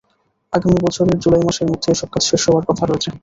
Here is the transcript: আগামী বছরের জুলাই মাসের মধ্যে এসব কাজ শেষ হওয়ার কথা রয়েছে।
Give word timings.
আগামী 0.53 0.77
বছরের 0.85 1.17
জুলাই 1.23 1.43
মাসের 1.47 1.67
মধ্যে 1.69 1.87
এসব 1.91 2.09
কাজ 2.13 2.23
শেষ 2.29 2.41
হওয়ার 2.47 2.67
কথা 2.69 2.83
রয়েছে। 2.85 3.09